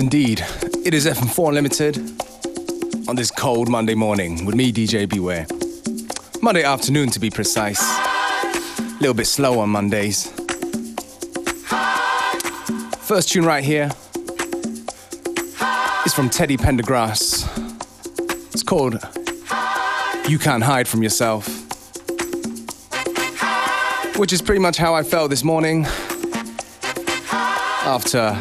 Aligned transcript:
Indeed. 0.00 0.44
It 0.84 0.94
is 0.94 1.06
FM4 1.06 1.48
Unlimited 1.48 1.98
on 3.08 3.16
this 3.16 3.30
cold 3.30 3.68
Monday 3.68 3.94
morning 3.94 4.44
with 4.44 4.54
me, 4.54 4.72
DJ 4.72 5.08
Beware. 5.08 5.46
Monday 6.40 6.62
afternoon, 6.62 7.10
to 7.10 7.18
be 7.18 7.30
precise. 7.30 7.80
A 7.82 8.96
little 9.00 9.14
bit 9.14 9.26
slow 9.26 9.58
on 9.60 9.70
Mondays. 9.70 10.30
First 13.00 13.30
tune 13.30 13.44
right 13.44 13.64
here 13.64 13.90
is 16.06 16.14
from 16.14 16.30
Teddy 16.30 16.56
Pendergrass. 16.56 17.46
It's 18.52 18.62
called 18.62 18.94
You 20.28 20.38
Can't 20.38 20.62
Hide 20.62 20.86
From 20.86 21.02
Yourself, 21.02 21.46
which 24.16 24.32
is 24.32 24.42
pretty 24.42 24.60
much 24.60 24.76
how 24.76 24.94
I 24.94 25.02
felt 25.02 25.30
this 25.30 25.42
morning 25.42 25.86
after 27.84 28.38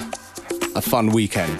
a 0.78 0.82
fun 0.82 1.10
weekend. 1.10 1.60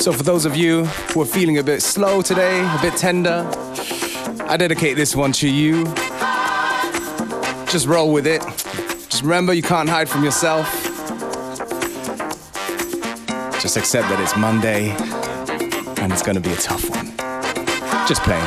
So, 0.00 0.12
for 0.12 0.22
those 0.22 0.46
of 0.46 0.56
you 0.56 0.86
who 1.12 1.20
are 1.20 1.26
feeling 1.26 1.58
a 1.58 1.62
bit 1.62 1.82
slow 1.82 2.22
today, 2.22 2.60
a 2.60 2.78
bit 2.80 2.96
tender, 2.96 3.46
I 4.48 4.56
dedicate 4.56 4.96
this 4.96 5.14
one 5.14 5.32
to 5.32 5.48
you. 5.48 5.84
Just 7.66 7.86
roll 7.86 8.10
with 8.10 8.26
it. 8.26 8.40
Just 9.10 9.22
remember 9.22 9.52
you 9.52 9.62
can't 9.62 9.88
hide 9.88 10.08
from 10.08 10.24
yourself. 10.24 10.66
Just 13.60 13.76
accept 13.76 14.08
that 14.08 14.18
it's 14.20 14.36
Monday 14.36 14.90
and 16.00 16.10
it's 16.10 16.22
gonna 16.22 16.40
be 16.40 16.52
a 16.52 16.56
tough 16.56 16.88
one. 16.88 17.05
Just 18.06 18.22
playing. 18.22 18.44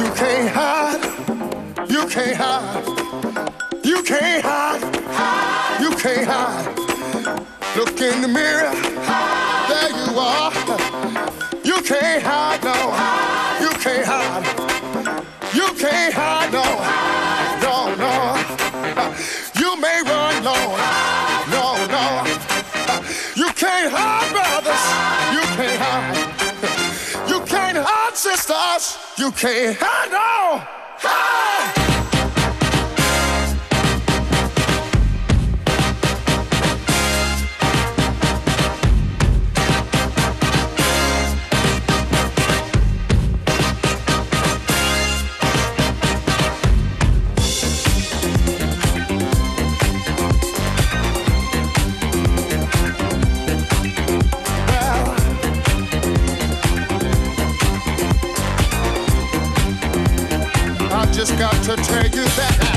You 0.00 0.10
can't 0.16 0.50
hide. 0.50 1.88
You 1.88 2.08
can't 2.08 2.36
hide. 2.36 3.09
You 4.00 4.06
can't 4.06 4.42
hide. 4.42 4.82
hide. 5.12 5.80
You 5.82 5.90
can't 5.90 6.26
hide. 6.26 6.72
Look 7.76 8.00
in 8.00 8.22
the 8.22 8.28
mirror. 8.28 8.72
There 9.68 9.90
you 9.92 10.18
are. 10.18 10.50
You 11.62 11.82
can't 11.82 12.22
hide, 12.22 12.64
no. 12.64 12.78
You 13.60 13.68
can't 13.76 14.06
hide. 14.06 14.46
You 15.52 15.68
can't 15.76 16.14
hide, 16.14 16.50
no. 16.50 16.64
No, 17.60 17.94
no. 18.00 18.14
You 19.60 19.76
may 19.78 20.00
run, 20.00 20.44
no. 20.48 20.56
No, 21.52 21.64
no. 21.92 22.24
You 23.36 23.52
can't 23.52 23.92
hide, 23.92 24.32
brothers. 24.32 24.84
You 25.36 25.44
can't 25.58 25.78
hide. 25.84 27.28
You 27.28 27.40
can't 27.44 27.76
hide, 27.76 28.16
sisters. 28.16 28.96
You 29.18 29.30
can't 29.30 29.76
hide, 29.78 30.10
no. 30.10 30.64
Hide. 31.02 31.79
Got 61.50 61.66
to 61.66 61.84
tell 61.84 62.04
you 62.04 62.24
that 62.36 62.69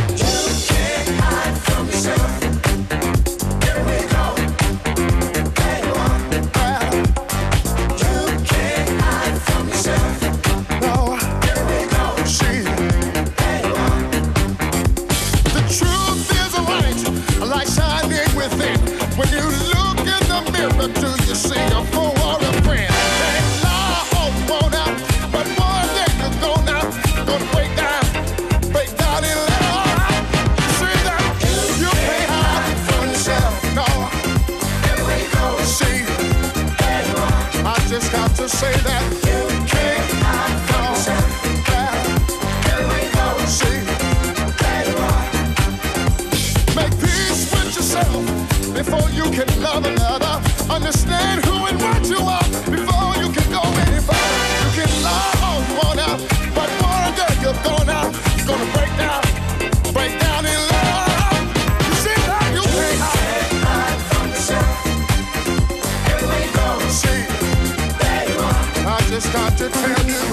Understand 49.74 51.44
who 51.46 51.66
and 51.66 51.82
what 51.82 52.08
you 52.08 52.18
are 52.18 52.44
before 52.70 53.16
you 53.18 53.32
can 53.34 53.50
go 53.50 53.62
any 53.82 54.00
further. 54.06 54.46
You 54.62 54.70
can 54.78 54.90
you 55.02 55.74
wanna, 55.82 56.10
but 56.54 56.70
you're 57.42 57.58
gonna 58.46 58.70
break 58.74 58.94
down, 59.02 59.24
break 59.94 60.20
down 60.20 60.46
in 60.46 60.60
love. 60.70 61.44
You 61.88 61.94
from 64.10 64.30
go. 66.54 66.66
See. 66.90 67.26
I 68.86 69.02
just 69.10 69.34
got 69.34 69.58
to 69.58 69.70
tell 69.70 70.06
you, 70.06 70.33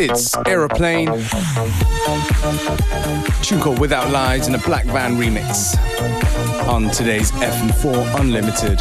It's 0.00 0.36
Aeroplane. 0.46 1.06
Tune 3.42 3.60
called 3.60 3.78
Without 3.78 4.10
Lies 4.10 4.48
in 4.48 4.54
a 4.54 4.58
Black 4.58 4.84
Van 4.86 5.16
remix 5.16 5.76
on 6.68 6.90
today's 6.90 7.32
FM4 7.32 8.20
Unlimited. 8.20 8.80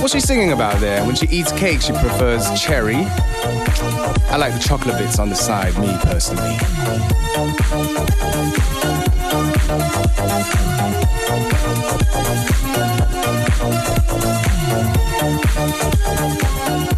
What's 0.00 0.12
she 0.12 0.20
singing 0.20 0.52
about 0.52 0.80
there? 0.80 1.04
When 1.04 1.16
she 1.16 1.26
eats 1.28 1.52
cake, 1.52 1.80
she 1.80 1.92
prefers 1.92 2.48
cherry. 2.60 2.96
I 4.30 4.36
like 4.36 4.52
the 4.52 4.60
chocolate 4.60 4.98
bits 4.98 5.18
on 5.18 5.28
the 5.28 5.34
side, 5.34 5.76
me 5.78 5.96
personally. 6.02 6.56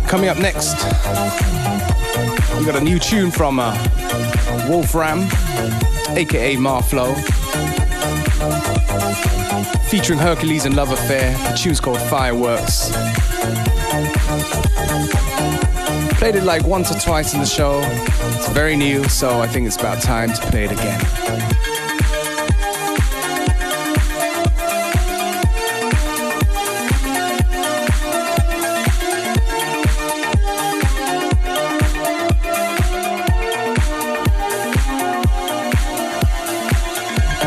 Coming 0.08 0.28
up 0.28 0.38
next, 0.38 0.76
we 2.60 2.66
got 2.66 2.76
a 2.76 2.84
new 2.84 2.98
tune 2.98 3.30
from 3.30 3.58
uh, 3.58 3.72
Wolfram, 4.68 5.20
aka 6.10 6.56
Marflow, 6.56 7.14
featuring 9.88 10.18
Hercules 10.18 10.66
and 10.66 10.76
Love 10.76 10.92
Affair. 10.92 11.32
The 11.50 11.56
tune's 11.56 11.80
called 11.80 12.00
Fireworks. 12.02 12.90
Played 16.18 16.34
it 16.34 16.44
like 16.44 16.64
once 16.64 16.94
or 16.94 17.00
twice 17.00 17.32
in 17.32 17.40
the 17.40 17.46
show. 17.46 17.80
It's 17.82 18.50
very 18.50 18.76
new, 18.76 19.04
so 19.04 19.40
I 19.40 19.46
think 19.46 19.66
it's 19.66 19.76
about 19.76 20.02
time 20.02 20.30
to 20.30 20.40
play 20.50 20.64
it 20.64 20.72
again. 20.72 21.69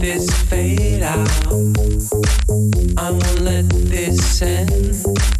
this 0.00 0.30
fade 0.48 1.02
out. 1.02 1.28
I 2.96 3.10
won't 3.10 3.40
let 3.40 3.68
this 3.68 4.42
end. 4.42 5.39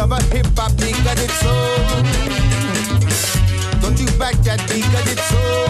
of 0.00 0.12
a 0.12 0.22
hip 0.34 0.46
hop 0.56 0.72
cause 0.78 1.22
it's 1.22 1.40
soul. 1.40 1.76
Don't 3.82 3.98
you 4.00 4.06
back 4.18 4.34
that 4.44 4.60
cause 4.60 5.12
it's 5.12 5.24
soul. 5.28 5.68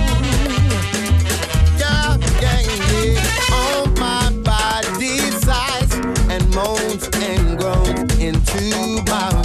Yeah, 1.81 2.17
yeah, 2.41 2.61
yeah. 3.03 3.53
All 3.53 3.87
my 3.99 4.31
body 4.45 5.19
sighs 5.43 5.95
and 6.31 6.43
moans 6.55 7.09
and 7.15 7.59
groans 7.59 8.19
into 8.19 9.03
my 9.11 9.40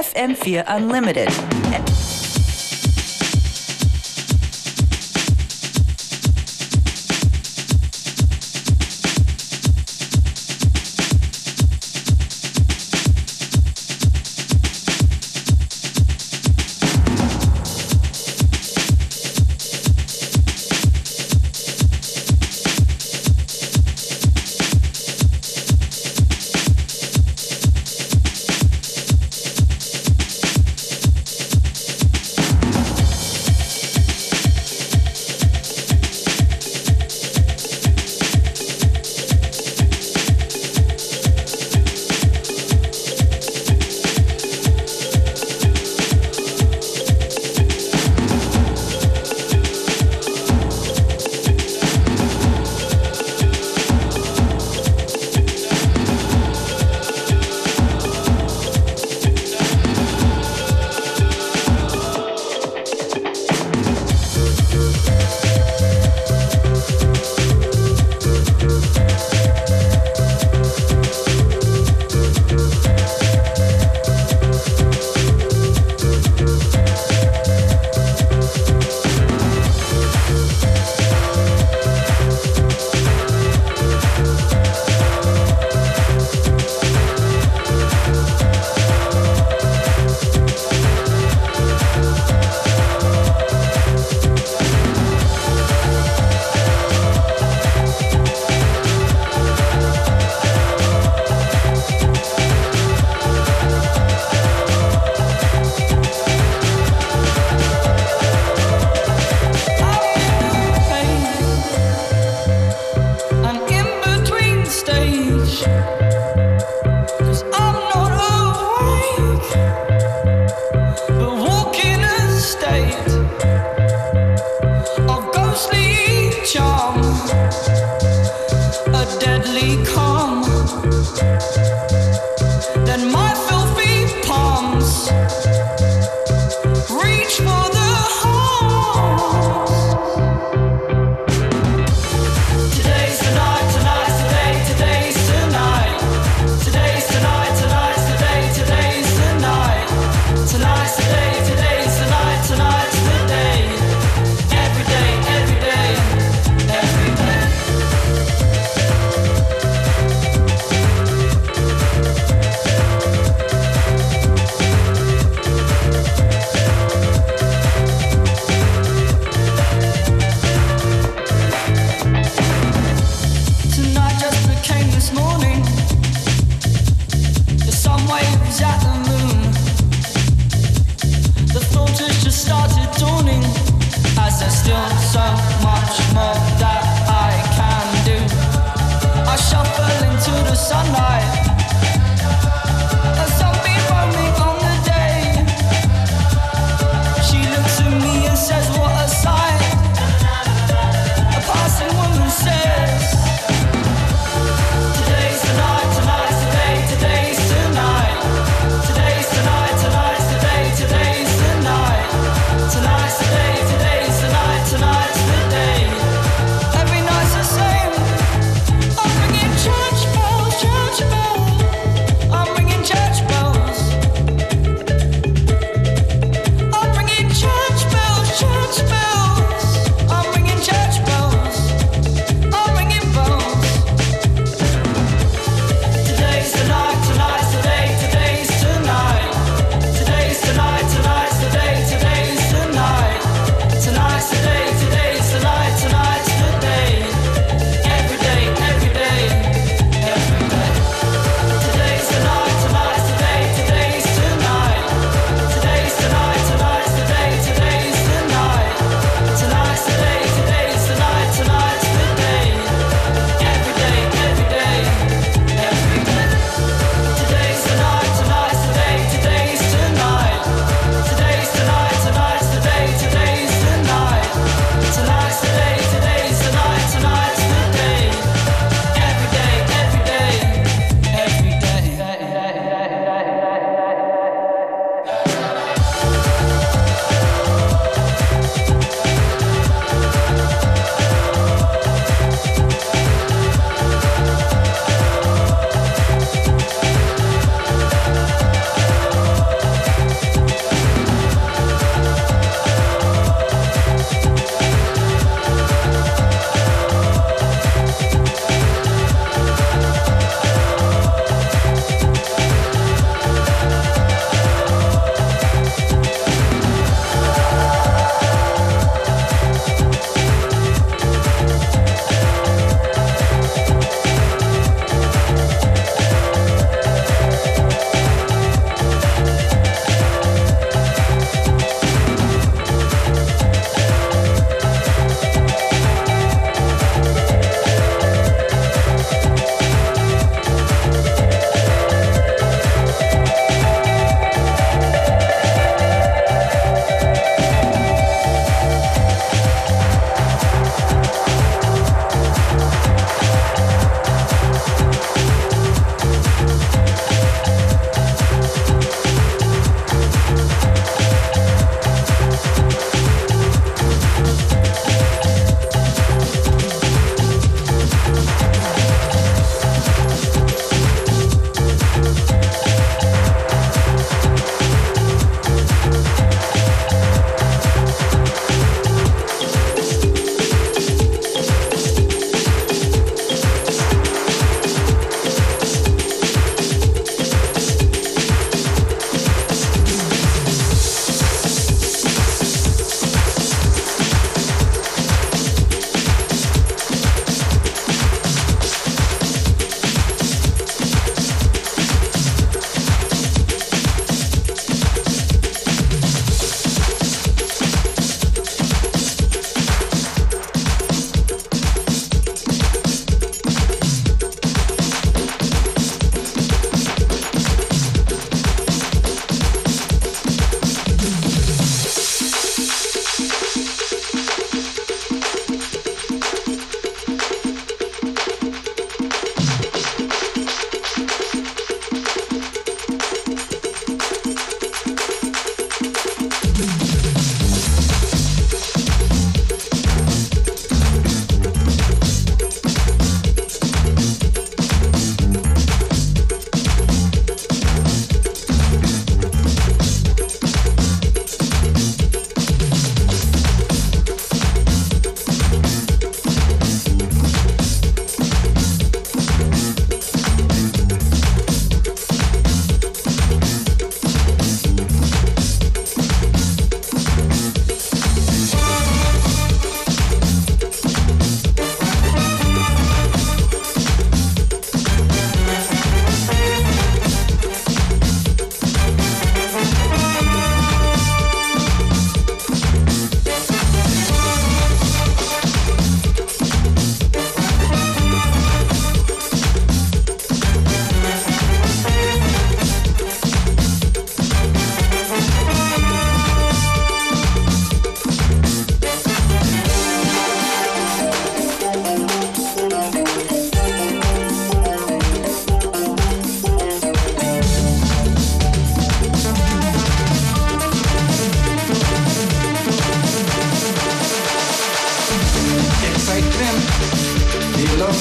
FM4 0.00 0.64
Unlimited. 0.66 2.29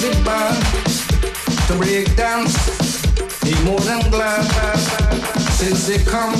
music 0.01 0.23
bar 0.23 0.53
to 1.67 1.75
break 1.77 2.15
dance. 2.15 2.55
He 3.43 3.53
more 3.65 3.79
than 3.81 3.99
glad 4.09 4.45
since 5.51 5.87
they 5.87 5.97
come 6.03 6.33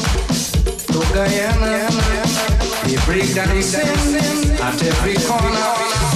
to 0.88 0.99
Guyana. 1.14 1.89
He 2.88 2.95
break 3.05 3.34
dancing 3.36 4.55
at 4.62 4.82
every 4.82 5.16
corner. 5.28 6.09